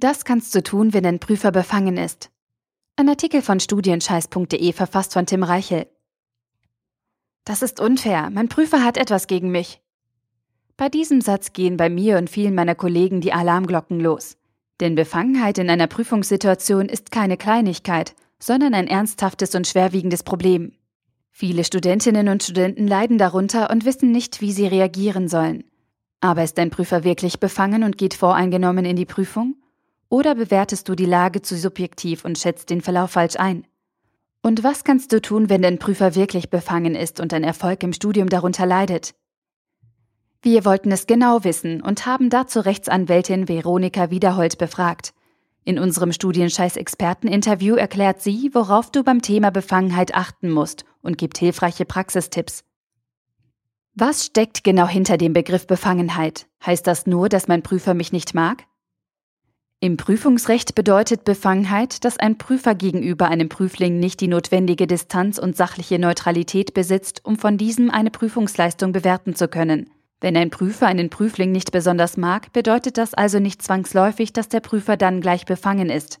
Das 0.00 0.24
kannst 0.24 0.54
du 0.54 0.62
tun, 0.62 0.94
wenn 0.94 1.02
dein 1.02 1.18
Prüfer 1.18 1.50
befangen 1.50 1.96
ist. 1.96 2.30
Ein 2.94 3.08
Artikel 3.08 3.42
von 3.42 3.58
studienscheiß.de 3.58 4.72
verfasst 4.72 5.12
von 5.12 5.26
Tim 5.26 5.42
Reichel. 5.42 5.88
Das 7.44 7.62
ist 7.62 7.80
unfair. 7.80 8.30
Mein 8.30 8.48
Prüfer 8.48 8.84
hat 8.84 8.96
etwas 8.96 9.26
gegen 9.26 9.50
mich. 9.50 9.80
Bei 10.76 10.88
diesem 10.88 11.20
Satz 11.20 11.52
gehen 11.52 11.76
bei 11.76 11.90
mir 11.90 12.16
und 12.18 12.30
vielen 12.30 12.54
meiner 12.54 12.76
Kollegen 12.76 13.20
die 13.20 13.32
Alarmglocken 13.32 13.98
los. 13.98 14.36
Denn 14.78 14.94
Befangenheit 14.94 15.58
in 15.58 15.68
einer 15.68 15.88
Prüfungssituation 15.88 16.88
ist 16.88 17.10
keine 17.10 17.36
Kleinigkeit, 17.36 18.14
sondern 18.38 18.74
ein 18.74 18.86
ernsthaftes 18.86 19.56
und 19.56 19.66
schwerwiegendes 19.66 20.22
Problem. 20.22 20.74
Viele 21.32 21.64
Studentinnen 21.64 22.28
und 22.28 22.44
Studenten 22.44 22.86
leiden 22.86 23.18
darunter 23.18 23.70
und 23.70 23.84
wissen 23.84 24.12
nicht, 24.12 24.40
wie 24.40 24.52
sie 24.52 24.68
reagieren 24.68 25.26
sollen. 25.26 25.64
Aber 26.20 26.44
ist 26.44 26.56
dein 26.56 26.70
Prüfer 26.70 27.02
wirklich 27.02 27.40
befangen 27.40 27.82
und 27.82 27.98
geht 27.98 28.14
voreingenommen 28.14 28.84
in 28.84 28.94
die 28.94 29.04
Prüfung? 29.04 29.56
Oder 30.10 30.34
bewertest 30.34 30.88
du 30.88 30.94
die 30.94 31.04
Lage 31.04 31.42
zu 31.42 31.56
subjektiv 31.56 32.24
und 32.24 32.38
schätzt 32.38 32.70
den 32.70 32.80
Verlauf 32.80 33.10
falsch 33.12 33.36
ein? 33.36 33.66
Und 34.42 34.64
was 34.64 34.84
kannst 34.84 35.12
du 35.12 35.20
tun, 35.20 35.50
wenn 35.50 35.62
dein 35.62 35.78
Prüfer 35.78 36.14
wirklich 36.14 36.48
befangen 36.48 36.94
ist 36.94 37.20
und 37.20 37.32
dein 37.32 37.44
Erfolg 37.44 37.82
im 37.82 37.92
Studium 37.92 38.28
darunter 38.28 38.66
leidet? 38.66 39.14
Wir 40.40 40.64
wollten 40.64 40.92
es 40.92 41.06
genau 41.06 41.42
wissen 41.44 41.82
und 41.82 42.06
haben 42.06 42.30
dazu 42.30 42.60
Rechtsanwältin 42.60 43.48
Veronika 43.48 44.10
Wiederhold 44.10 44.56
befragt. 44.56 45.12
In 45.64 45.78
unserem 45.78 46.12
Studienscheiß-Experten-Interview 46.12 47.74
erklärt 47.74 48.22
sie, 48.22 48.50
worauf 48.54 48.90
du 48.90 49.02
beim 49.02 49.20
Thema 49.20 49.50
Befangenheit 49.50 50.14
achten 50.14 50.50
musst 50.50 50.84
und 51.02 51.18
gibt 51.18 51.36
hilfreiche 51.36 51.84
Praxistipps. 51.84 52.64
Was 53.94 54.24
steckt 54.24 54.62
genau 54.62 54.86
hinter 54.86 55.18
dem 55.18 55.32
Begriff 55.32 55.66
Befangenheit? 55.66 56.46
Heißt 56.64 56.86
das 56.86 57.06
nur, 57.06 57.28
dass 57.28 57.48
mein 57.48 57.62
Prüfer 57.62 57.94
mich 57.94 58.12
nicht 58.12 58.32
mag? 58.32 58.64
Im 59.80 59.96
Prüfungsrecht 59.96 60.74
bedeutet 60.74 61.24
Befangenheit, 61.24 62.04
dass 62.04 62.18
ein 62.18 62.36
Prüfer 62.36 62.74
gegenüber 62.74 63.28
einem 63.28 63.48
Prüfling 63.48 64.00
nicht 64.00 64.20
die 64.20 64.26
notwendige 64.26 64.88
Distanz 64.88 65.38
und 65.38 65.56
sachliche 65.56 66.00
Neutralität 66.00 66.74
besitzt, 66.74 67.20
um 67.24 67.36
von 67.36 67.56
diesem 67.58 67.88
eine 67.88 68.10
Prüfungsleistung 68.10 68.90
bewerten 68.90 69.36
zu 69.36 69.46
können. 69.46 69.88
Wenn 70.20 70.36
ein 70.36 70.50
Prüfer 70.50 70.88
einen 70.88 71.10
Prüfling 71.10 71.52
nicht 71.52 71.70
besonders 71.70 72.16
mag, 72.16 72.52
bedeutet 72.52 72.98
das 72.98 73.14
also 73.14 73.38
nicht 73.38 73.62
zwangsläufig, 73.62 74.32
dass 74.32 74.48
der 74.48 74.58
Prüfer 74.58 74.96
dann 74.96 75.20
gleich 75.20 75.44
befangen 75.46 75.90
ist. 75.90 76.18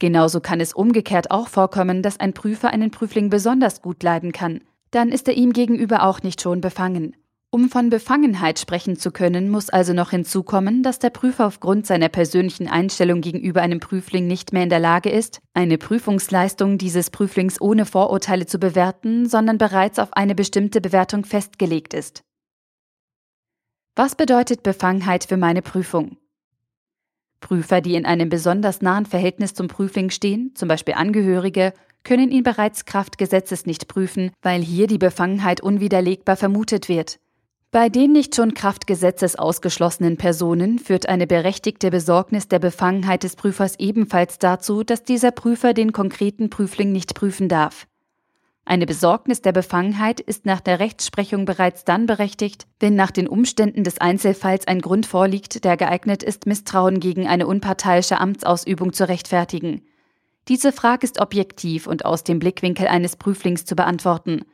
Genauso 0.00 0.40
kann 0.40 0.60
es 0.60 0.72
umgekehrt 0.72 1.30
auch 1.30 1.46
vorkommen, 1.46 2.02
dass 2.02 2.18
ein 2.18 2.34
Prüfer 2.34 2.70
einen 2.70 2.90
Prüfling 2.90 3.30
besonders 3.30 3.80
gut 3.80 4.02
leiden 4.02 4.32
kann. 4.32 4.60
Dann 4.90 5.10
ist 5.10 5.28
er 5.28 5.34
ihm 5.34 5.52
gegenüber 5.52 6.02
auch 6.02 6.24
nicht 6.24 6.42
schon 6.42 6.60
befangen. 6.60 7.14
Um 7.50 7.70
von 7.70 7.88
Befangenheit 7.88 8.58
sprechen 8.58 8.98
zu 8.98 9.10
können, 9.10 9.48
muss 9.48 9.70
also 9.70 9.94
noch 9.94 10.10
hinzukommen, 10.10 10.82
dass 10.82 10.98
der 10.98 11.08
Prüfer 11.08 11.46
aufgrund 11.46 11.86
seiner 11.86 12.10
persönlichen 12.10 12.68
Einstellung 12.68 13.22
gegenüber 13.22 13.62
einem 13.62 13.80
Prüfling 13.80 14.26
nicht 14.26 14.52
mehr 14.52 14.64
in 14.64 14.68
der 14.68 14.80
Lage 14.80 15.08
ist, 15.08 15.40
eine 15.54 15.78
Prüfungsleistung 15.78 16.76
dieses 16.76 17.08
Prüflings 17.08 17.58
ohne 17.58 17.86
Vorurteile 17.86 18.44
zu 18.44 18.58
bewerten, 18.58 19.26
sondern 19.26 19.56
bereits 19.56 19.98
auf 19.98 20.12
eine 20.12 20.34
bestimmte 20.34 20.82
Bewertung 20.82 21.24
festgelegt 21.24 21.94
ist. 21.94 22.22
Was 23.96 24.14
bedeutet 24.14 24.62
Befangenheit 24.62 25.24
für 25.24 25.38
meine 25.38 25.62
Prüfung? 25.62 26.18
Prüfer, 27.40 27.80
die 27.80 27.94
in 27.94 28.04
einem 28.04 28.28
besonders 28.28 28.82
nahen 28.82 29.06
Verhältnis 29.06 29.54
zum 29.54 29.68
Prüfling 29.68 30.10
stehen, 30.10 30.52
zum 30.54 30.68
Beispiel 30.68 30.94
Angehörige, 30.94 31.72
können 32.04 32.30
ihn 32.30 32.42
bereits 32.42 32.84
Kraft 32.84 33.16
Gesetzes 33.16 33.64
nicht 33.64 33.88
prüfen, 33.88 34.32
weil 34.42 34.60
hier 34.60 34.86
die 34.86 34.98
Befangenheit 34.98 35.62
unwiderlegbar 35.62 36.36
vermutet 36.36 36.90
wird. 36.90 37.18
Bei 37.70 37.90
den 37.90 38.12
nicht 38.12 38.34
schon 38.34 38.54
Kraft 38.54 38.86
Gesetzes 38.86 39.36
ausgeschlossenen 39.36 40.16
Personen 40.16 40.78
führt 40.78 41.06
eine 41.06 41.26
berechtigte 41.26 41.90
Besorgnis 41.90 42.48
der 42.48 42.60
Befangenheit 42.60 43.24
des 43.24 43.36
Prüfers 43.36 43.74
ebenfalls 43.78 44.38
dazu, 44.38 44.84
dass 44.84 45.04
dieser 45.04 45.32
Prüfer 45.32 45.74
den 45.74 45.92
konkreten 45.92 46.48
Prüfling 46.48 46.92
nicht 46.92 47.14
prüfen 47.14 47.50
darf. 47.50 47.86
Eine 48.64 48.86
Besorgnis 48.86 49.42
der 49.42 49.52
Befangenheit 49.52 50.18
ist 50.18 50.46
nach 50.46 50.60
der 50.60 50.78
Rechtsprechung 50.78 51.44
bereits 51.44 51.84
dann 51.84 52.06
berechtigt, 52.06 52.66
wenn 52.80 52.94
nach 52.96 53.10
den 53.10 53.28
Umständen 53.28 53.84
des 53.84 54.00
Einzelfalls 54.00 54.66
ein 54.66 54.80
Grund 54.80 55.04
vorliegt, 55.04 55.64
der 55.64 55.76
geeignet 55.76 56.22
ist, 56.22 56.46
Misstrauen 56.46 57.00
gegen 57.00 57.26
eine 57.26 57.46
unparteiische 57.46 58.18
Amtsausübung 58.18 58.94
zu 58.94 59.08
rechtfertigen. 59.08 59.82
Diese 60.48 60.72
Frage 60.72 61.04
ist 61.04 61.20
objektiv 61.20 61.86
und 61.86 62.06
aus 62.06 62.24
dem 62.24 62.38
Blickwinkel 62.38 62.86
eines 62.88 63.16
Prüflings 63.16 63.66
zu 63.66 63.76
beantworten. 63.76 64.46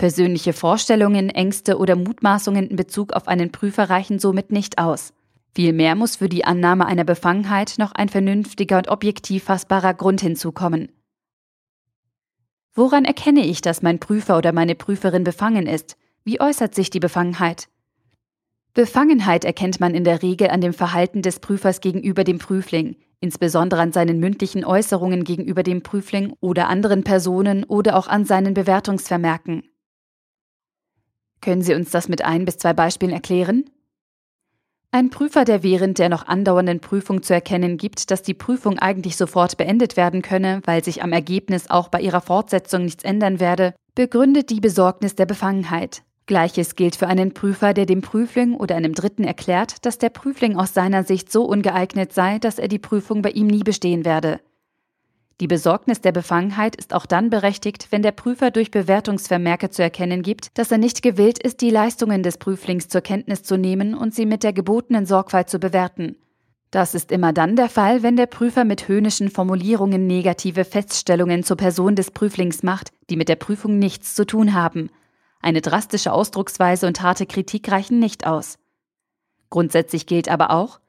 Persönliche 0.00 0.54
Vorstellungen, 0.54 1.28
Ängste 1.28 1.76
oder 1.76 1.94
Mutmaßungen 1.94 2.70
in 2.70 2.76
Bezug 2.76 3.12
auf 3.12 3.28
einen 3.28 3.52
Prüfer 3.52 3.90
reichen 3.90 4.18
somit 4.18 4.50
nicht 4.50 4.78
aus. 4.78 5.12
Vielmehr 5.54 5.94
muss 5.94 6.16
für 6.16 6.30
die 6.30 6.46
Annahme 6.46 6.86
einer 6.86 7.04
Befangenheit 7.04 7.74
noch 7.76 7.92
ein 7.92 8.08
vernünftiger 8.08 8.78
und 8.78 8.88
objektiv 8.88 9.44
fassbarer 9.44 9.92
Grund 9.92 10.22
hinzukommen. 10.22 10.90
Woran 12.72 13.04
erkenne 13.04 13.44
ich, 13.44 13.60
dass 13.60 13.82
mein 13.82 13.98
Prüfer 13.98 14.38
oder 14.38 14.52
meine 14.52 14.74
Prüferin 14.74 15.22
befangen 15.22 15.66
ist? 15.66 15.98
Wie 16.24 16.40
äußert 16.40 16.74
sich 16.74 16.88
die 16.88 17.00
Befangenheit? 17.00 17.68
Befangenheit 18.72 19.44
erkennt 19.44 19.80
man 19.80 19.94
in 19.94 20.04
der 20.04 20.22
Regel 20.22 20.48
an 20.48 20.62
dem 20.62 20.72
Verhalten 20.72 21.20
des 21.20 21.40
Prüfers 21.40 21.82
gegenüber 21.82 22.24
dem 22.24 22.38
Prüfling, 22.38 22.96
insbesondere 23.20 23.82
an 23.82 23.92
seinen 23.92 24.18
mündlichen 24.18 24.64
Äußerungen 24.64 25.24
gegenüber 25.24 25.62
dem 25.62 25.82
Prüfling 25.82 26.32
oder 26.40 26.70
anderen 26.70 27.04
Personen 27.04 27.64
oder 27.64 27.98
auch 27.98 28.08
an 28.08 28.24
seinen 28.24 28.54
Bewertungsvermerken. 28.54 29.64
Können 31.40 31.62
Sie 31.62 31.74
uns 31.74 31.90
das 31.90 32.08
mit 32.08 32.22
ein 32.22 32.44
bis 32.44 32.58
zwei 32.58 32.72
Beispielen 32.72 33.12
erklären? 33.12 33.64
Ein 34.92 35.10
Prüfer, 35.10 35.44
der 35.44 35.62
während 35.62 35.98
der 35.98 36.08
noch 36.08 36.26
andauernden 36.26 36.80
Prüfung 36.80 37.22
zu 37.22 37.32
erkennen 37.32 37.76
gibt, 37.76 38.10
dass 38.10 38.22
die 38.22 38.34
Prüfung 38.34 38.78
eigentlich 38.78 39.16
sofort 39.16 39.56
beendet 39.56 39.96
werden 39.96 40.20
könne, 40.20 40.60
weil 40.64 40.82
sich 40.82 41.02
am 41.02 41.12
Ergebnis 41.12 41.70
auch 41.70 41.88
bei 41.88 42.00
ihrer 42.00 42.20
Fortsetzung 42.20 42.84
nichts 42.84 43.04
ändern 43.04 43.38
werde, 43.38 43.74
begründet 43.94 44.50
die 44.50 44.60
Besorgnis 44.60 45.14
der 45.14 45.26
Befangenheit. 45.26 46.02
Gleiches 46.26 46.74
gilt 46.74 46.96
für 46.96 47.06
einen 47.06 47.34
Prüfer, 47.34 47.72
der 47.72 47.86
dem 47.86 48.02
Prüfling 48.02 48.54
oder 48.54 48.74
einem 48.74 48.94
Dritten 48.94 49.24
erklärt, 49.24 49.84
dass 49.86 49.98
der 49.98 50.10
Prüfling 50.10 50.56
aus 50.56 50.74
seiner 50.74 51.04
Sicht 51.04 51.30
so 51.30 51.44
ungeeignet 51.44 52.12
sei, 52.12 52.38
dass 52.38 52.58
er 52.58 52.68
die 52.68 52.78
Prüfung 52.78 53.22
bei 53.22 53.30
ihm 53.30 53.46
nie 53.46 53.62
bestehen 53.62 54.04
werde. 54.04 54.40
Die 55.40 55.46
Besorgnis 55.46 56.02
der 56.02 56.12
Befangenheit 56.12 56.76
ist 56.76 56.92
auch 56.92 57.06
dann 57.06 57.30
berechtigt, 57.30 57.88
wenn 57.90 58.02
der 58.02 58.12
Prüfer 58.12 58.50
durch 58.50 58.70
Bewertungsvermerke 58.70 59.70
zu 59.70 59.82
erkennen 59.82 60.20
gibt, 60.20 60.58
dass 60.58 60.70
er 60.70 60.76
nicht 60.76 61.00
gewillt 61.00 61.42
ist, 61.42 61.62
die 61.62 61.70
Leistungen 61.70 62.22
des 62.22 62.36
Prüflings 62.36 62.88
zur 62.88 63.00
Kenntnis 63.00 63.42
zu 63.42 63.56
nehmen 63.56 63.94
und 63.94 64.14
sie 64.14 64.26
mit 64.26 64.42
der 64.42 64.52
gebotenen 64.52 65.06
Sorgfalt 65.06 65.48
zu 65.48 65.58
bewerten. 65.58 66.16
Das 66.70 66.94
ist 66.94 67.10
immer 67.10 67.32
dann 67.32 67.56
der 67.56 67.70
Fall, 67.70 68.02
wenn 68.02 68.16
der 68.16 68.26
Prüfer 68.26 68.64
mit 68.64 68.86
höhnischen 68.86 69.30
Formulierungen 69.30 70.06
negative 70.06 70.66
Feststellungen 70.66 71.42
zur 71.42 71.56
Person 71.56 71.96
des 71.96 72.10
Prüflings 72.10 72.62
macht, 72.62 72.92
die 73.08 73.16
mit 73.16 73.30
der 73.30 73.36
Prüfung 73.36 73.78
nichts 73.78 74.14
zu 74.14 74.26
tun 74.26 74.52
haben. 74.52 74.90
Eine 75.40 75.62
drastische 75.62 76.12
Ausdrucksweise 76.12 76.86
und 76.86 77.00
harte 77.00 77.24
Kritik 77.24 77.72
reichen 77.72 77.98
nicht 77.98 78.26
aus. 78.26 78.58
Grundsätzlich 79.48 80.04
gilt 80.04 80.28
aber 80.28 80.50
auch, 80.50 80.80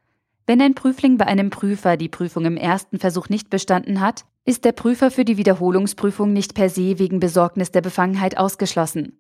wenn 0.45 0.62
ein 0.62 0.75
Prüfling 0.75 1.18
bei 1.18 1.25
einem 1.25 1.51
Prüfer 1.51 1.95
die 1.95 2.09
Prüfung 2.09 2.44
im 2.44 2.57
ersten 2.57 3.00
Versuch 3.00 3.29
nicht 3.29 3.50
bestanden 3.50 4.01
hat, 4.01 4.25
ist 4.44 4.66
der 4.66 4.72
Prüfer 4.72 5.12
für 5.12 5.25
die 5.25 5.38
Wiederholungsprüfung 5.38 6.34
nicht 6.34 6.56
per 6.56 6.69
se 6.69 6.97
wegen 6.97 7.19
Besorgnis 7.19 7.72
der 7.72 7.81
Befangenheit 7.81 8.38
ausgeschlossen. 8.38 9.19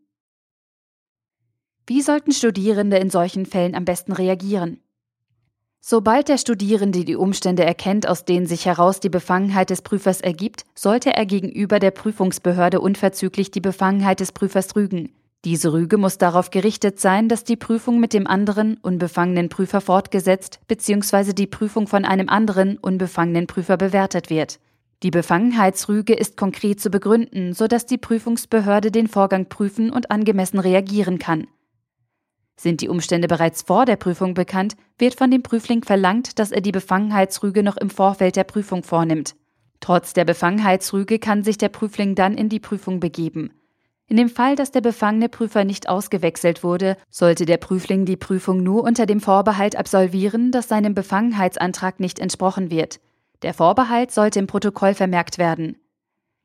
Wie 1.85 2.01
sollten 2.01 2.31
Studierende 2.31 2.97
in 2.97 3.09
solchen 3.09 3.45
Fällen 3.45 3.75
am 3.75 3.85
besten 3.85 4.13
reagieren? 4.13 4.79
Sobald 5.79 6.27
der 6.27 6.37
Studierende 6.37 7.05
die 7.05 7.15
Umstände 7.15 7.63
erkennt, 7.65 8.07
aus 8.07 8.23
denen 8.23 8.45
sich 8.45 8.65
heraus 8.67 8.99
die 8.99 9.09
Befangenheit 9.09 9.71
des 9.71 9.81
Prüfers 9.81 10.21
ergibt, 10.21 10.65
sollte 10.75 11.15
er 11.15 11.25
gegenüber 11.25 11.79
der 11.79 11.89
Prüfungsbehörde 11.89 12.79
unverzüglich 12.79 13.49
die 13.49 13.61
Befangenheit 13.61 14.19
des 14.19 14.31
Prüfers 14.31 14.75
rügen. 14.75 15.11
Diese 15.43 15.73
Rüge 15.73 15.97
muss 15.97 16.19
darauf 16.19 16.51
gerichtet 16.51 16.99
sein, 16.99 17.27
dass 17.29 17.43
die 17.43 17.55
Prüfung 17.55 17.99
mit 17.99 18.13
dem 18.13 18.27
anderen 18.27 18.77
unbefangenen 18.77 19.49
Prüfer 19.49 19.81
fortgesetzt 19.81 20.59
bzw. 20.67 21.33
die 21.33 21.47
Prüfung 21.47 21.87
von 21.87 22.05
einem 22.05 22.29
anderen 22.29 22.77
unbefangenen 22.77 23.47
Prüfer 23.47 23.77
bewertet 23.77 24.29
wird. 24.29 24.59
Die 25.03 25.11
Befangenheitsrüge 25.11 26.13
ist 26.13 26.37
konkret 26.37 26.79
zu 26.79 26.91
begründen, 26.91 27.53
sodass 27.53 27.87
die 27.87 27.97
Prüfungsbehörde 27.97 28.91
den 28.91 29.07
Vorgang 29.07 29.49
prüfen 29.49 29.91
und 29.91 30.11
angemessen 30.11 30.59
reagieren 30.59 31.17
kann. 31.17 31.47
Sind 32.55 32.81
die 32.81 32.89
Umstände 32.89 33.27
bereits 33.27 33.63
vor 33.63 33.85
der 33.85 33.95
Prüfung 33.95 34.35
bekannt, 34.35 34.75
wird 34.99 35.15
von 35.15 35.31
dem 35.31 35.41
Prüfling 35.41 35.83
verlangt, 35.83 36.37
dass 36.37 36.51
er 36.51 36.61
die 36.61 36.71
Befangenheitsrüge 36.71 37.63
noch 37.63 37.77
im 37.77 37.89
Vorfeld 37.89 38.35
der 38.35 38.43
Prüfung 38.43 38.83
vornimmt. 38.83 39.35
Trotz 39.79 40.13
der 40.13 40.25
Befangenheitsrüge 40.25 41.17
kann 41.17 41.43
sich 41.43 41.57
der 41.57 41.69
Prüfling 41.69 42.13
dann 42.13 42.35
in 42.35 42.49
die 42.49 42.59
Prüfung 42.59 42.99
begeben. 42.99 43.51
In 44.05 44.17
dem 44.17 44.29
Fall, 44.29 44.55
dass 44.55 44.71
der 44.71 44.81
befangene 44.81 45.29
Prüfer 45.29 45.63
nicht 45.63 45.89
ausgewechselt 45.89 46.63
wurde, 46.63 46.97
sollte 47.09 47.45
der 47.45 47.57
Prüfling 47.57 48.05
die 48.05 48.17
Prüfung 48.17 48.61
nur 48.61 48.83
unter 48.83 49.07
dem 49.07 49.21
Vorbehalt 49.21 49.75
absolvieren, 49.75 50.51
dass 50.51 50.67
seinem 50.67 50.93
Befangenheitsantrag 50.93 51.99
nicht 51.99 52.19
entsprochen 52.19 52.69
wird. 52.69 52.99
Der 53.41 53.53
Vorbehalt 53.53 54.11
sollte 54.11 54.39
im 54.39 54.47
Protokoll 54.47 54.93
vermerkt 54.93 55.37
werden. 55.37 55.77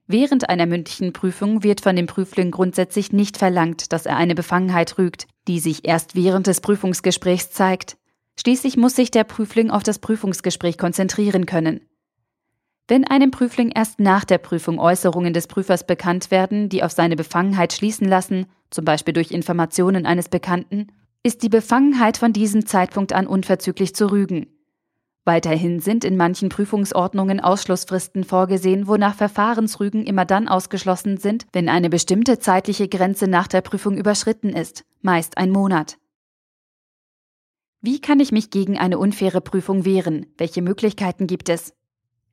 Während 0.06 0.48
einer 0.48 0.66
mündlichen 0.66 1.12
Prüfung 1.12 1.62
wird 1.62 1.80
von 1.80 1.96
dem 1.96 2.06
Prüfling 2.06 2.52
grundsätzlich 2.52 3.12
nicht 3.12 3.36
verlangt, 3.36 3.92
dass 3.92 4.06
er 4.06 4.16
eine 4.16 4.34
Befangenheit 4.34 4.98
rügt, 4.98 5.26
die 5.48 5.58
sich 5.58 5.86
erst 5.86 6.14
während 6.14 6.46
des 6.46 6.60
Prüfungsgesprächs 6.60 7.50
zeigt. 7.50 7.96
Schließlich 8.38 8.76
muss 8.76 8.94
sich 8.94 9.10
der 9.10 9.24
Prüfling 9.24 9.70
auf 9.70 9.82
das 9.82 9.98
Prüfungsgespräch 9.98 10.78
konzentrieren 10.78 11.46
können. 11.46 11.80
Wenn 12.88 13.04
einem 13.04 13.32
Prüfling 13.32 13.72
erst 13.74 13.98
nach 13.98 14.24
der 14.24 14.38
Prüfung 14.38 14.78
Äußerungen 14.78 15.32
des 15.32 15.48
Prüfers 15.48 15.86
bekannt 15.86 16.30
werden, 16.30 16.68
die 16.68 16.84
auf 16.84 16.92
seine 16.92 17.16
Befangenheit 17.16 17.72
schließen 17.72 18.06
lassen, 18.06 18.46
zum 18.70 18.84
Beispiel 18.84 19.12
durch 19.12 19.32
Informationen 19.32 20.06
eines 20.06 20.28
Bekannten, 20.28 20.86
ist 21.24 21.42
die 21.42 21.48
Befangenheit 21.48 22.16
von 22.16 22.32
diesem 22.32 22.64
Zeitpunkt 22.66 23.12
an 23.12 23.26
unverzüglich 23.26 23.96
zu 23.96 24.12
rügen. 24.12 24.46
Weiterhin 25.26 25.80
sind 25.80 26.04
in 26.04 26.16
manchen 26.16 26.50
Prüfungsordnungen 26.50 27.40
Ausschlussfristen 27.40 28.22
vorgesehen, 28.22 28.86
wonach 28.86 29.16
Verfahrensrügen 29.16 30.06
immer 30.06 30.24
dann 30.24 30.46
ausgeschlossen 30.46 31.16
sind, 31.16 31.46
wenn 31.52 31.68
eine 31.68 31.90
bestimmte 31.90 32.38
zeitliche 32.38 32.86
Grenze 32.86 33.26
nach 33.26 33.48
der 33.48 33.60
Prüfung 33.60 33.96
überschritten 33.96 34.50
ist, 34.50 34.84
meist 35.02 35.36
ein 35.36 35.50
Monat. 35.50 35.98
Wie 37.80 38.00
kann 38.00 38.20
ich 38.20 38.30
mich 38.30 38.50
gegen 38.50 38.78
eine 38.78 38.98
unfaire 38.98 39.40
Prüfung 39.40 39.84
wehren? 39.84 40.26
Welche 40.38 40.62
Möglichkeiten 40.62 41.26
gibt 41.26 41.48
es? 41.48 41.74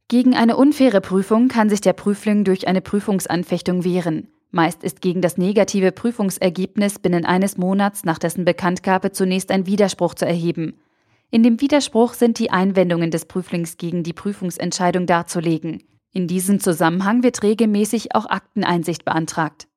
Gegen 0.07 0.35
eine 0.35 0.55
unfaire 0.55 1.01
Prüfung 1.01 1.47
kann 1.47 1.69
sich 1.69 1.81
der 1.81 1.93
Prüfling 1.93 2.43
durch 2.43 2.67
eine 2.67 2.81
Prüfungsanfechtung 2.81 3.83
wehren. 3.83 4.27
Meist 4.51 4.83
ist 4.83 5.01
gegen 5.01 5.21
das 5.21 5.39
negative 5.39 5.91
Prüfungsergebnis 5.91 6.99
binnen 6.99 7.25
eines 7.25 7.57
Monats 7.57 8.05
nach 8.05 8.19
dessen 8.19 8.45
Bekanntgabe 8.45 9.11
zunächst 9.11 9.49
ein 9.49 9.65
Widerspruch 9.65 10.13
zu 10.13 10.27
erheben. 10.27 10.75
In 11.33 11.41
dem 11.41 11.59
Widerspruch 11.59 12.13
sind 12.13 12.37
die 12.37 12.51
Einwendungen 12.51 13.09
des 13.09 13.25
Prüflings 13.25 13.77
gegen 13.77 14.03
die 14.03 14.13
Prüfungsentscheidung 14.13 15.07
darzulegen. 15.07 15.81
In 16.11 16.27
diesem 16.27 16.59
Zusammenhang 16.59 17.23
wird 17.23 17.41
regelmäßig 17.41 18.13
auch 18.13 18.27
Akteneinsicht 18.27 19.03
beantragt. 19.03 19.67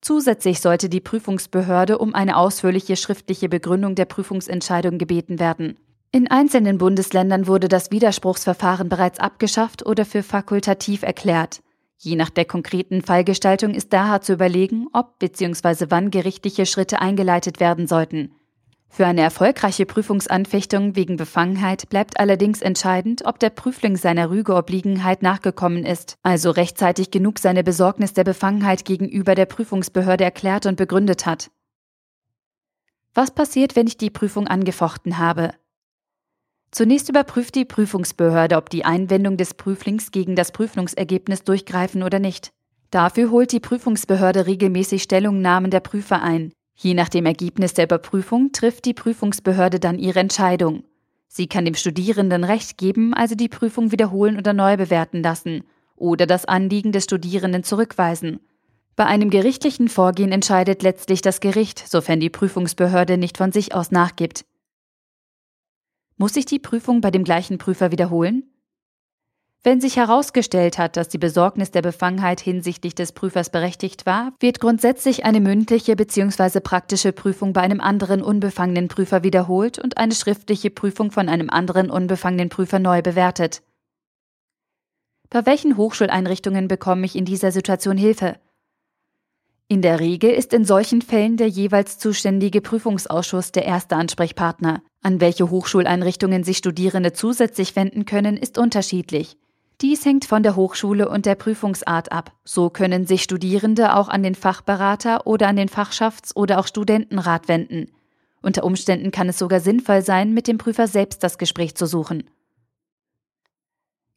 Zusätzlich 0.00 0.60
sollte 0.60 0.88
die 0.88 0.98
Prüfungsbehörde 0.98 1.98
um 1.98 2.16
eine 2.16 2.36
ausführliche 2.36 2.96
schriftliche 2.96 3.48
Begründung 3.48 3.94
der 3.94 4.06
Prüfungsentscheidung 4.06 4.98
gebeten 4.98 5.38
werden. 5.38 5.78
In 6.10 6.28
einzelnen 6.28 6.78
Bundesländern 6.78 7.46
wurde 7.46 7.68
das 7.68 7.92
Widerspruchsverfahren 7.92 8.88
bereits 8.88 9.20
abgeschafft 9.20 9.86
oder 9.86 10.04
für 10.04 10.24
fakultativ 10.24 11.04
erklärt. 11.04 11.62
Je 11.96 12.16
nach 12.16 12.30
der 12.30 12.44
konkreten 12.44 13.02
Fallgestaltung 13.02 13.72
ist 13.72 13.92
daher 13.92 14.20
zu 14.20 14.32
überlegen, 14.32 14.88
ob 14.92 15.20
bzw. 15.20 15.86
wann 15.90 16.10
gerichtliche 16.10 16.66
Schritte 16.66 17.00
eingeleitet 17.00 17.60
werden 17.60 17.86
sollten. 17.86 18.32
Für 18.88 19.06
eine 19.06 19.20
erfolgreiche 19.20 19.84
Prüfungsanfechtung 19.84 20.96
wegen 20.96 21.16
Befangenheit 21.16 21.88
bleibt 21.90 22.18
allerdings 22.18 22.62
entscheidend, 22.62 23.26
ob 23.26 23.38
der 23.38 23.50
Prüfling 23.50 23.96
seiner 23.96 24.30
Rügeobliegenheit 24.30 25.22
nachgekommen 25.22 25.84
ist, 25.84 26.16
also 26.22 26.50
rechtzeitig 26.50 27.10
genug 27.10 27.38
seine 27.38 27.62
Besorgnis 27.62 28.14
der 28.14 28.24
Befangenheit 28.24 28.84
gegenüber 28.84 29.34
der 29.34 29.46
Prüfungsbehörde 29.46 30.24
erklärt 30.24 30.64
und 30.66 30.76
begründet 30.76 31.26
hat. 31.26 31.50
Was 33.12 33.30
passiert, 33.30 33.76
wenn 33.76 33.86
ich 33.86 33.98
die 33.98 34.10
Prüfung 34.10 34.46
angefochten 34.46 35.18
habe? 35.18 35.52
Zunächst 36.70 37.08
überprüft 37.08 37.54
die 37.54 37.64
Prüfungsbehörde, 37.64 38.56
ob 38.56 38.68
die 38.70 38.84
Einwendung 38.84 39.36
des 39.36 39.54
Prüflings 39.54 40.10
gegen 40.10 40.36
das 40.36 40.52
Prüfungsergebnis 40.52 41.42
durchgreifen 41.42 42.02
oder 42.02 42.18
nicht. 42.18 42.50
Dafür 42.90 43.30
holt 43.30 43.52
die 43.52 43.60
Prüfungsbehörde 43.60 44.46
regelmäßig 44.46 45.02
Stellungnahmen 45.02 45.70
der 45.70 45.80
Prüfer 45.80 46.22
ein. 46.22 46.52
Je 46.76 46.92
nach 46.92 47.08
dem 47.08 47.24
Ergebnis 47.24 47.72
der 47.72 47.86
Überprüfung 47.86 48.52
trifft 48.52 48.84
die 48.84 48.94
Prüfungsbehörde 48.94 49.80
dann 49.80 49.98
ihre 49.98 50.20
Entscheidung. 50.20 50.84
Sie 51.26 51.46
kann 51.46 51.64
dem 51.64 51.74
Studierenden 51.74 52.44
Recht 52.44 52.76
geben, 52.78 53.14
also 53.14 53.34
die 53.34 53.48
Prüfung 53.48 53.92
wiederholen 53.92 54.36
oder 54.36 54.52
neu 54.52 54.76
bewerten 54.76 55.22
lassen 55.22 55.64
oder 55.96 56.26
das 56.26 56.44
Anliegen 56.44 56.92
des 56.92 57.04
Studierenden 57.04 57.64
zurückweisen. 57.64 58.40
Bei 58.94 59.06
einem 59.06 59.30
gerichtlichen 59.30 59.88
Vorgehen 59.88 60.32
entscheidet 60.32 60.82
letztlich 60.82 61.22
das 61.22 61.40
Gericht, 61.40 61.86
sofern 61.86 62.20
die 62.20 62.30
Prüfungsbehörde 62.30 63.16
nicht 63.16 63.38
von 63.38 63.52
sich 63.52 63.74
aus 63.74 63.90
nachgibt. 63.90 64.44
Muss 66.18 66.34
sich 66.34 66.46
die 66.46 66.58
Prüfung 66.58 67.00
bei 67.00 67.10
dem 67.10 67.24
gleichen 67.24 67.58
Prüfer 67.58 67.90
wiederholen? 67.90 68.44
Wenn 69.66 69.80
sich 69.80 69.96
herausgestellt 69.96 70.78
hat, 70.78 70.96
dass 70.96 71.08
die 71.08 71.18
Besorgnis 71.18 71.72
der 71.72 71.82
Befangenheit 71.82 72.40
hinsichtlich 72.40 72.94
des 72.94 73.10
Prüfers 73.10 73.50
berechtigt 73.50 74.06
war, 74.06 74.32
wird 74.38 74.60
grundsätzlich 74.60 75.24
eine 75.24 75.40
mündliche 75.40 75.96
bzw. 75.96 76.60
praktische 76.60 77.10
Prüfung 77.10 77.52
bei 77.52 77.62
einem 77.62 77.80
anderen 77.80 78.22
unbefangenen 78.22 78.86
Prüfer 78.86 79.24
wiederholt 79.24 79.80
und 79.80 79.98
eine 79.98 80.14
schriftliche 80.14 80.70
Prüfung 80.70 81.10
von 81.10 81.28
einem 81.28 81.50
anderen 81.50 81.90
unbefangenen 81.90 82.48
Prüfer 82.48 82.78
neu 82.78 83.02
bewertet. 83.02 83.64
Bei 85.30 85.44
welchen 85.46 85.76
Hochschuleinrichtungen 85.76 86.68
bekomme 86.68 87.04
ich 87.04 87.16
in 87.16 87.24
dieser 87.24 87.50
Situation 87.50 87.96
Hilfe? 87.96 88.38
In 89.66 89.82
der 89.82 89.98
Regel 89.98 90.30
ist 90.30 90.52
in 90.52 90.64
solchen 90.64 91.02
Fällen 91.02 91.36
der 91.38 91.48
jeweils 91.48 91.98
zuständige 91.98 92.60
Prüfungsausschuss 92.60 93.50
der 93.50 93.64
erste 93.64 93.96
Ansprechpartner. 93.96 94.84
An 95.02 95.20
welche 95.20 95.50
Hochschuleinrichtungen 95.50 96.44
sich 96.44 96.58
Studierende 96.58 97.12
zusätzlich 97.12 97.74
wenden 97.74 98.04
können, 98.04 98.36
ist 98.36 98.58
unterschiedlich. 98.58 99.36
Dies 99.82 100.06
hängt 100.06 100.24
von 100.24 100.42
der 100.42 100.56
Hochschule 100.56 101.06
und 101.08 101.26
der 101.26 101.34
Prüfungsart 101.34 102.10
ab. 102.10 102.32
So 102.44 102.70
können 102.70 103.06
sich 103.06 103.22
Studierende 103.22 103.94
auch 103.94 104.08
an 104.08 104.22
den 104.22 104.34
Fachberater 104.34 105.26
oder 105.26 105.48
an 105.48 105.56
den 105.56 105.68
Fachschafts- 105.68 106.34
oder 106.34 106.58
auch 106.58 106.66
Studentenrat 106.66 107.48
wenden. 107.48 107.92
Unter 108.40 108.64
Umständen 108.64 109.10
kann 109.10 109.28
es 109.28 109.38
sogar 109.38 109.60
sinnvoll 109.60 110.00
sein, 110.00 110.32
mit 110.32 110.48
dem 110.48 110.56
Prüfer 110.56 110.88
selbst 110.88 111.22
das 111.22 111.36
Gespräch 111.36 111.74
zu 111.74 111.84
suchen. 111.86 112.30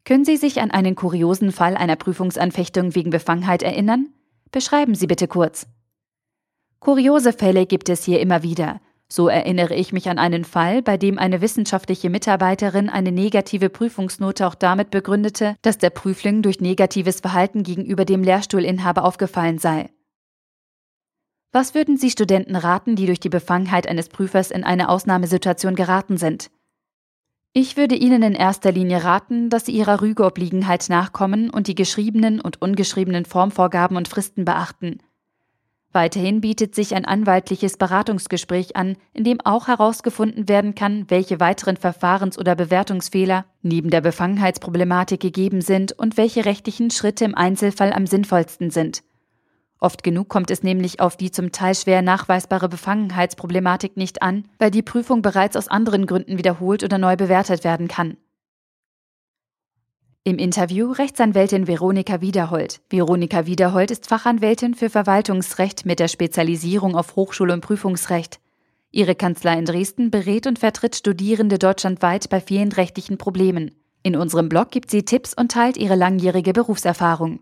Können 0.05 0.23
Sie 0.23 0.37
sich 0.37 0.61
an 0.61 0.71
einen 0.71 0.95
kuriosen 0.95 1.51
Fall 1.51 1.75
einer 1.75 1.97
Prüfungsanfechtung 1.97 2.95
wegen 2.95 3.09
Befangenheit 3.09 3.61
erinnern? 3.61 4.09
Beschreiben 4.51 4.95
Sie 4.95 5.07
bitte 5.07 5.27
kurz. 5.27 5.67
Kuriose 6.79 7.33
Fälle 7.33 7.65
gibt 7.65 7.89
es 7.89 8.05
hier 8.05 8.21
immer 8.21 8.43
wieder. 8.43 8.79
So 9.11 9.27
erinnere 9.27 9.73
ich 9.73 9.91
mich 9.91 10.07
an 10.07 10.19
einen 10.19 10.45
Fall, 10.45 10.83
bei 10.83 10.95
dem 10.95 11.17
eine 11.17 11.41
wissenschaftliche 11.41 12.11
Mitarbeiterin 12.11 12.89
eine 12.89 13.11
negative 13.11 13.69
Prüfungsnote 13.69 14.45
auch 14.45 14.53
damit 14.53 14.91
begründete, 14.91 15.55
dass 15.63 15.79
der 15.79 15.89
Prüfling 15.89 16.43
durch 16.43 16.61
negatives 16.61 17.19
Verhalten 17.19 17.63
gegenüber 17.63 18.05
dem 18.05 18.21
Lehrstuhlinhaber 18.21 19.03
aufgefallen 19.03 19.57
sei. 19.57 19.89
Was 21.51 21.73
würden 21.73 21.97
Sie 21.97 22.11
Studenten 22.11 22.55
raten, 22.55 22.95
die 22.95 23.07
durch 23.07 23.19
die 23.19 23.29
Befangenheit 23.29 23.87
eines 23.87 24.09
Prüfers 24.09 24.51
in 24.51 24.63
eine 24.63 24.89
Ausnahmesituation 24.89 25.73
geraten 25.73 26.17
sind? 26.17 26.51
Ich 27.53 27.77
würde 27.77 27.95
Ihnen 27.95 28.21
in 28.21 28.35
erster 28.35 28.71
Linie 28.71 29.03
raten, 29.03 29.49
dass 29.49 29.65
Sie 29.65 29.71
Ihrer 29.71 30.01
Rügeobliegenheit 30.01 30.87
nachkommen 30.89 31.49
und 31.49 31.65
die 31.65 31.73
geschriebenen 31.73 32.39
und 32.39 32.61
ungeschriebenen 32.61 33.25
Formvorgaben 33.25 33.97
und 33.97 34.07
Fristen 34.07 34.45
beachten. 34.45 34.99
Weiterhin 35.91 36.39
bietet 36.39 36.75
sich 36.75 36.93
ein 36.93 37.05
anwaltliches 37.05 37.77
Beratungsgespräch 37.77 38.75
an, 38.75 38.95
in 39.13 39.23
dem 39.23 39.41
auch 39.43 39.67
herausgefunden 39.67 40.47
werden 40.47 40.75
kann, 40.75 41.05
welche 41.09 41.39
weiteren 41.39 41.77
Verfahrens- 41.77 42.37
oder 42.37 42.55
Bewertungsfehler 42.55 43.45
neben 43.63 43.89
der 43.89 44.01
Befangenheitsproblematik 44.01 45.19
gegeben 45.19 45.61
sind 45.61 45.93
und 45.93 46.15
welche 46.15 46.45
rechtlichen 46.45 46.91
Schritte 46.91 47.25
im 47.25 47.33
Einzelfall 47.33 47.91
am 47.91 48.05
sinnvollsten 48.05 48.69
sind. 48.69 49.01
Oft 49.79 50.03
genug 50.03 50.29
kommt 50.29 50.51
es 50.51 50.61
nämlich 50.61 50.99
auf 50.99 51.17
die 51.17 51.31
zum 51.31 51.51
Teil 51.51 51.73
schwer 51.73 52.03
nachweisbare 52.03 52.69
Befangenheitsproblematik 52.69 53.97
nicht 53.97 54.21
an, 54.21 54.43
weil 54.59 54.69
die 54.69 54.83
Prüfung 54.83 55.23
bereits 55.23 55.55
aus 55.55 55.69
anderen 55.69 56.05
Gründen 56.05 56.37
wiederholt 56.37 56.83
oder 56.83 56.99
neu 56.99 57.15
bewertet 57.15 57.63
werden 57.63 57.87
kann. 57.87 58.17
Im 60.29 60.37
Interview 60.37 60.91
Rechtsanwältin 60.91 61.65
Veronika 61.65 62.21
Wiederhold. 62.21 62.81
Veronika 62.91 63.47
Wiederhold 63.47 63.89
ist 63.89 64.05
Fachanwältin 64.05 64.75
für 64.75 64.91
Verwaltungsrecht 64.91 65.87
mit 65.87 65.99
der 65.99 66.07
Spezialisierung 66.07 66.95
auf 66.95 67.15
Hochschul- 67.15 67.49
und 67.49 67.61
Prüfungsrecht. 67.61 68.39
Ihre 68.91 69.15
Kanzlei 69.15 69.57
in 69.57 69.65
Dresden 69.65 70.11
berät 70.11 70.45
und 70.45 70.59
vertritt 70.59 70.95
Studierende 70.95 71.57
deutschlandweit 71.57 72.29
bei 72.29 72.41
vielen 72.41 72.71
rechtlichen 72.71 73.17
Problemen. 73.17 73.71
In 74.03 74.15
unserem 74.15 74.49
Blog 74.49 74.69
gibt 74.69 74.91
sie 74.91 75.03
Tipps 75.03 75.33
und 75.33 75.51
teilt 75.51 75.77
ihre 75.77 75.95
langjährige 75.95 76.53
Berufserfahrung. 76.53 77.39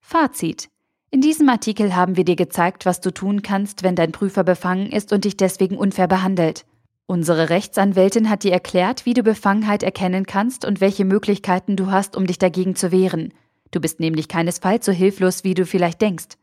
Fazit. 0.00 0.68
In 1.10 1.22
diesem 1.22 1.48
Artikel 1.48 1.96
haben 1.96 2.16
wir 2.16 2.24
dir 2.24 2.36
gezeigt, 2.36 2.86
was 2.86 3.00
du 3.00 3.10
tun 3.10 3.42
kannst, 3.42 3.82
wenn 3.82 3.96
dein 3.96 4.12
Prüfer 4.12 4.44
befangen 4.44 4.92
ist 4.92 5.12
und 5.12 5.24
dich 5.24 5.36
deswegen 5.36 5.76
unfair 5.76 6.06
behandelt. 6.06 6.64
Unsere 7.08 7.50
Rechtsanwältin 7.50 8.28
hat 8.28 8.42
dir 8.42 8.52
erklärt, 8.52 9.06
wie 9.06 9.14
du 9.14 9.22
Befangenheit 9.22 9.84
erkennen 9.84 10.26
kannst 10.26 10.64
und 10.64 10.80
welche 10.80 11.04
Möglichkeiten 11.04 11.76
du 11.76 11.90
hast, 11.92 12.16
um 12.16 12.26
dich 12.26 12.38
dagegen 12.38 12.74
zu 12.74 12.90
wehren. 12.90 13.32
Du 13.70 13.80
bist 13.80 14.00
nämlich 14.00 14.26
keinesfalls 14.26 14.84
so 14.84 14.92
hilflos, 14.92 15.44
wie 15.44 15.54
du 15.54 15.66
vielleicht 15.66 16.00
denkst. 16.00 16.36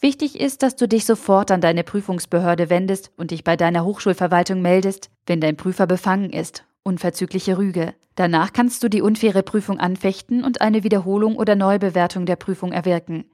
Wichtig 0.00 0.40
ist, 0.40 0.62
dass 0.62 0.76
du 0.76 0.88
dich 0.88 1.04
sofort 1.04 1.50
an 1.50 1.60
deine 1.60 1.84
Prüfungsbehörde 1.84 2.70
wendest 2.70 3.10
und 3.16 3.30
dich 3.30 3.44
bei 3.44 3.56
deiner 3.56 3.84
Hochschulverwaltung 3.84 4.62
meldest, 4.62 5.10
wenn 5.26 5.40
dein 5.40 5.56
Prüfer 5.56 5.86
befangen 5.86 6.30
ist. 6.30 6.64
Unverzügliche 6.82 7.58
Rüge. 7.58 7.94
Danach 8.14 8.52
kannst 8.52 8.82
du 8.82 8.88
die 8.88 9.02
unfaire 9.02 9.42
Prüfung 9.42 9.80
anfechten 9.80 10.44
und 10.44 10.60
eine 10.60 10.84
Wiederholung 10.84 11.36
oder 11.36 11.56
Neubewertung 11.56 12.26
der 12.26 12.36
Prüfung 12.36 12.72
erwirken. 12.72 13.24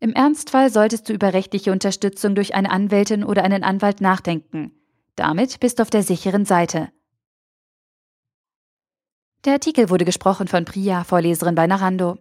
Im 0.00 0.12
Ernstfall 0.12 0.70
solltest 0.70 1.08
du 1.08 1.14
über 1.14 1.32
rechtliche 1.32 1.72
Unterstützung 1.72 2.34
durch 2.34 2.54
eine 2.54 2.70
Anwältin 2.70 3.24
oder 3.24 3.44
einen 3.44 3.64
Anwalt 3.64 4.00
nachdenken. 4.00 4.72
Damit 5.16 5.60
bist 5.60 5.78
du 5.78 5.82
auf 5.82 5.90
der 5.90 6.02
sicheren 6.02 6.44
Seite. 6.44 6.92
Der 9.46 9.54
Artikel 9.54 9.88
wurde 9.88 10.04
gesprochen 10.04 10.46
von 10.46 10.66
Priya, 10.66 11.04
Vorleserin 11.04 11.54
bei 11.54 11.66
Narando. 11.66 12.18